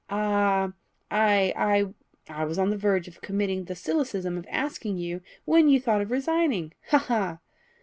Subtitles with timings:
[0.09, 0.71] ah!
[1.11, 1.93] I
[2.27, 6.01] I was on the verge of committing the solecism of asking you when you thought
[6.01, 6.73] of resigning.
[6.89, 6.97] Ha!
[6.97, 7.37] ha!"